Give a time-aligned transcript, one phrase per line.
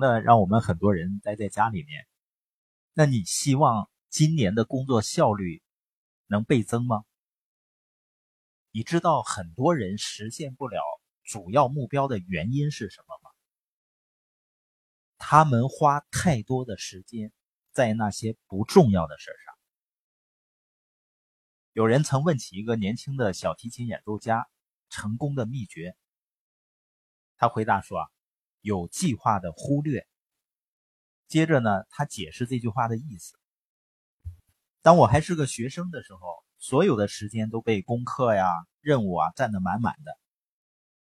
[0.00, 2.08] 那，让我们很多人待在家里面。
[2.94, 5.62] 那你希望今年的工作效率
[6.26, 7.04] 能倍增吗？
[8.72, 10.80] 你知道很多人实现不了
[11.22, 13.30] 主要目标的原因是什么吗？
[15.18, 17.32] 他们花太多的时间
[17.72, 19.54] 在那些不重要的事上。
[21.72, 24.48] 有人曾问起一个年轻的小提琴演奏家
[24.88, 25.94] 成功的秘诀，
[27.36, 28.10] 他回答说：“啊，
[28.60, 30.06] 有计划的忽略。”
[31.28, 33.34] 接着呢，他解释这句话的意思。
[34.82, 36.20] 当我还是个学生的时候，
[36.58, 38.46] 所有的时间都被功课呀、
[38.80, 40.18] 任务啊占得满满的。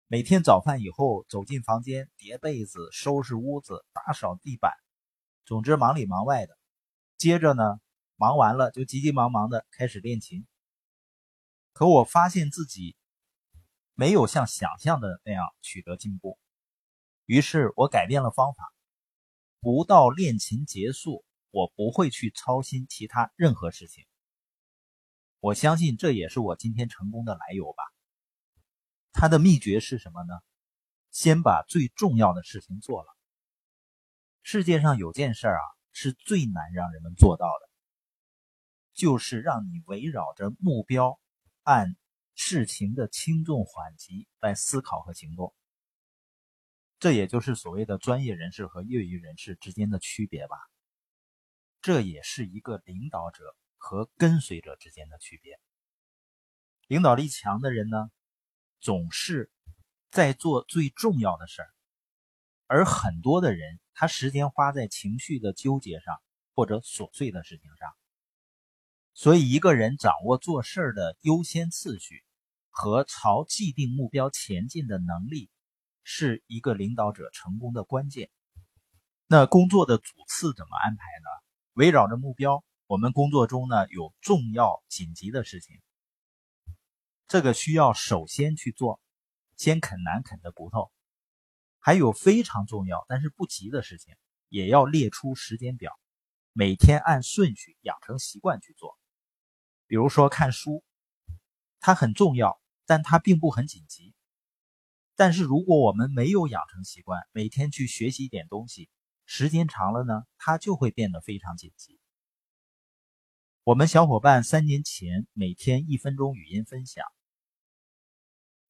[0.08, 4.74] 每天早饭以后，走进房间，叠被子、收拾屋子、打扫地板，
[5.46, 6.58] 总之忙里忙外的。
[7.18, 7.80] 接着呢，
[8.16, 10.46] 忙完了就急急忙忙的开始练琴。
[11.74, 12.96] 可我发现自己
[13.94, 16.38] 没有像想象的那样取得进步，
[17.30, 18.74] 于是我改变了方法。
[19.60, 24.04] 不到练琴结束，我不会去操心其他任何事情。
[25.40, 27.84] 我相信这也是我今天成功的来由吧。
[29.12, 30.34] 他的秘诀是什么呢？
[31.12, 33.08] 先把最重要的事情做了。
[34.42, 35.62] 世界上有件事啊，
[35.92, 37.70] 是最难让人们做到的，
[38.96, 41.20] 就是让你围绕着目标，
[41.62, 41.96] 按
[42.34, 45.54] 事情的轻重缓急来思考和行动。
[47.00, 50.58] 这也就是所谓的专业人士和业余人士之间的区别吧。
[51.82, 55.58] 这也是一个领导者和跟随者之间的区别。
[56.88, 58.12] 领导力强的人呢，
[58.82, 59.50] 总是
[60.12, 61.70] 在做最重要的事儿，
[62.68, 66.22] 而很多的人他时间花在情绪的纠结上
[66.54, 67.90] 或者琐碎的事情上。
[69.14, 72.26] 所以，一个人掌握做事儿的优先次序
[72.70, 75.50] 和朝既定目标前进的能力。
[76.12, 78.32] 是一个领导者成功的关键。
[79.28, 81.30] 那工作的主次怎么安排呢？
[81.74, 85.80] 围绕着目标，我们工作中呢有重要紧急的事情，
[87.28, 89.00] 这个需要首先去做，
[89.56, 90.92] 先啃难啃的骨头；
[91.78, 94.16] 还有非常重要但是不急的事情，
[94.48, 95.94] 也要列出时间表，
[96.54, 98.98] 每天按顺序养成习惯去做。
[99.86, 100.84] 比如说看书，
[101.80, 104.16] 它很重要，但它并不很紧急。
[105.20, 108.90] 但是如果我们没有养成习惯，每天去学习一点东西，
[109.26, 112.00] 时间长了呢，它就会变得非常紧急。
[113.66, 117.04] 我们小伙伴三年前每天一分钟语音分享，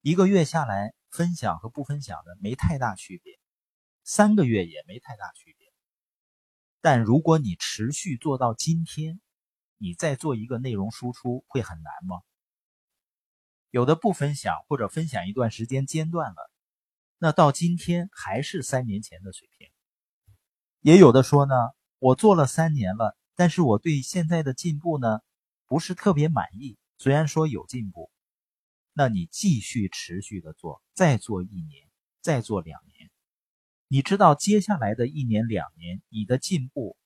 [0.02, 3.40] 一个月下来，分享和不分享的没太大区别，
[4.04, 5.68] 三个月也没太大区别。
[6.82, 9.22] 但如果你持续做到今天，
[9.78, 12.24] 你再做一个内容输出会很难吗？
[13.72, 16.52] 有的不分享，或者分享一段时间间断了，
[17.18, 19.68] 那到今天还是三年前的水平。
[20.82, 21.54] 也有的说呢，
[22.00, 25.20] 我做了三年了，但是我对现在的进步呢
[25.68, 26.78] 不是特别满意。
[26.98, 28.10] 虽然说有进步，
[28.94, 31.88] 那你继续持续的做，再做一年，
[32.22, 33.12] 再做两年，
[33.88, 36.98] 你知道接下来的一年两年，你的进步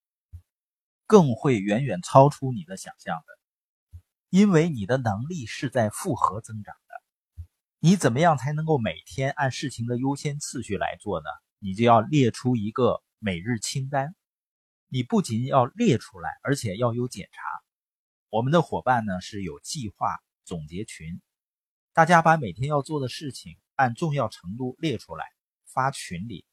[1.05, 3.42] 更会远远超出你的想象的。
[4.33, 7.45] 因为你的能力是在复合增长的，
[7.77, 11.29] 你怎么样才能够每天按事情的优先次序来做呢？
[11.59, 14.15] 你就要列出一个每日清单，
[14.87, 17.41] 你不仅要列出来，而且要有检查。
[18.29, 21.21] 我们的伙伴呢是有计划总结群，
[21.93, 25.27] 大家把每天要做的事情按重要程度列出来
[25.67, 26.43] 发群里，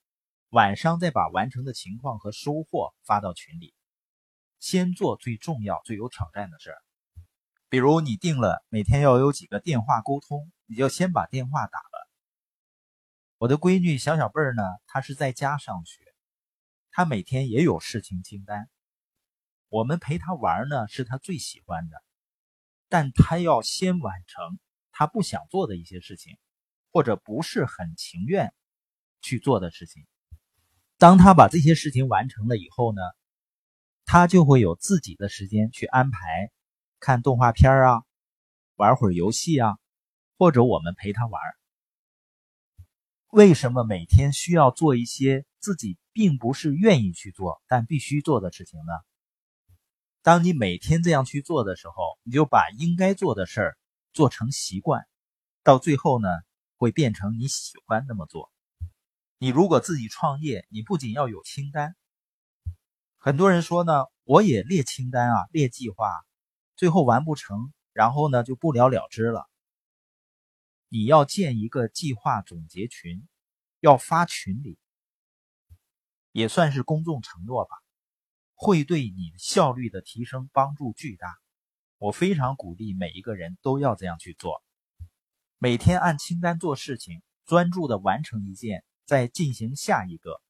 [0.51, 3.73] 晚上再把完成的情况和收获发到群里。
[4.59, 6.77] 先做最重要、最有挑战的事儿。
[7.71, 12.11] 比如你定了每天要有几个电话沟通，你就先把电话打了。
[13.39, 16.03] 我的闺女小小贝儿呢，她是在家上学，
[16.91, 18.69] 她每天也有事情清单。
[19.69, 22.03] 我们陪她玩呢，是她最喜欢的，
[22.89, 24.59] 但她要先完成
[24.91, 26.39] 她不想做的一些事情，
[26.91, 28.53] 或者不是很情愿
[29.21, 30.09] 去做的事情。
[30.99, 33.01] 当她把这些事情完成了以后呢，
[34.05, 36.51] 她就会有自己的时间去安排。
[37.01, 38.03] 看动画片啊，
[38.77, 39.79] 玩会儿游戏啊，
[40.37, 41.41] 或者我们陪他玩。
[43.29, 48.93] 为什么每天需要做一些自己并不是愿意去做但必须做的事情呢？
[50.21, 53.79] 当你每天这样去做的时候，你就把应该做的事儿
[54.13, 55.07] 做成习惯，
[55.63, 56.29] 到最后呢，
[56.77, 58.53] 会变成你喜欢那么做。
[59.39, 61.97] 你如果自己创业，你不仅要有清单，
[63.17, 66.11] 很多人说呢，我也列清单啊，列计划。
[66.81, 69.51] 最后完不成，然后呢就不了了之了。
[70.89, 73.29] 你要建一个计划总结群，
[73.81, 74.79] 要发群里。
[76.33, 77.77] 也算是公众承诺吧，
[78.55, 81.37] 会对你效率的提升帮助巨大。
[81.99, 84.65] 我非常鼓励每一个人都要这样去做，
[85.59, 90.41] 每天按清单做事情，专注的完成一件，再进行下一个。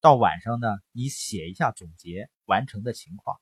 [0.00, 3.40] 到晚上呢，你写一下总结完成的情况。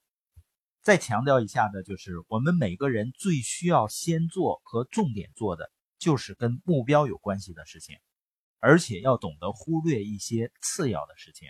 [0.87, 7.99] 再强调一下的就是，我们每个人最需要先做和重点做的，就是跟目标有关系的事情，
[8.61, 11.49] 而且要懂得忽略一些次要的事情。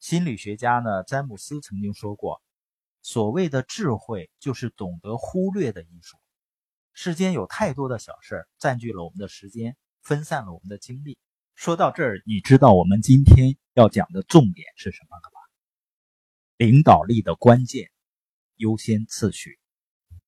[0.00, 2.40] 心理学家呢，詹姆斯曾经说过。
[3.02, 6.16] 所谓的智慧，就是懂得忽略的艺术。
[6.94, 11.18] 世间有太多的小事占据了我们的时间，分散了我们的精力。
[11.54, 15.37] 说到这儿，你知道我们今天要讲的重点是什么了吧？
[16.58, 17.92] 领导力的关键，
[18.56, 19.60] 优先次序。